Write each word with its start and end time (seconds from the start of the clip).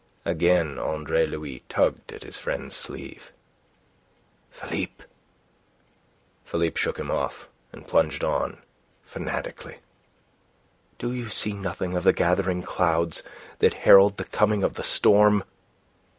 Again 0.25 0.79
Andre 0.79 1.27
Louis 1.27 1.61
tugged 1.69 2.11
at 2.11 2.23
his 2.23 2.39
friend's 2.39 2.75
sleeve. 2.75 3.31
"Philippe." 4.49 5.03
Philippe 6.43 6.79
shook 6.79 6.97
him 6.97 7.11
off, 7.11 7.47
and 7.71 7.87
plunged 7.87 8.23
on, 8.23 8.63
fanatically. 9.05 9.77
"Do 10.97 11.11
you 11.13 11.29
see 11.29 11.53
nothing 11.53 11.95
of 11.95 12.03
the 12.03 12.13
gathering 12.13 12.63
clouds 12.63 13.21
that 13.59 13.75
herald 13.85 14.17
the 14.17 14.25
coming 14.25 14.63
of 14.63 14.73
the 14.73 14.81
storm? 14.81 15.43